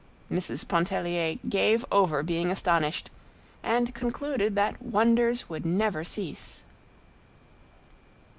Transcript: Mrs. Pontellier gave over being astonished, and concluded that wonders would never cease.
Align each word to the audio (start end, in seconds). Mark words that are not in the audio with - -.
Mrs. 0.31 0.67
Pontellier 0.67 1.37
gave 1.47 1.85
over 1.91 2.23
being 2.23 2.49
astonished, 2.49 3.11
and 3.61 3.93
concluded 3.93 4.55
that 4.55 4.81
wonders 4.81 5.47
would 5.47 5.63
never 5.63 6.03
cease. 6.03 6.63